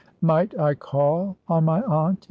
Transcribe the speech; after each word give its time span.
"Might 0.21 0.59
I 0.59 0.73
call 0.73 1.37
on 1.47 1.65
my 1.65 1.79
aunt?" 1.83 2.17